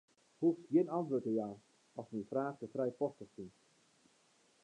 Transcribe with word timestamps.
Hoechst 0.43 0.69
gjin 0.75 0.91
antwurd 0.99 1.23
te 1.25 1.33
jaan 1.39 1.57
ast 2.03 2.13
myn 2.15 2.27
fraach 2.31 2.57
te 2.61 2.67
frijpostich 2.73 3.33
fynst. 3.35 3.61